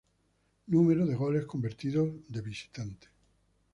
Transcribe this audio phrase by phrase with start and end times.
[0.65, 3.07] Número de goles convertidos de visitante.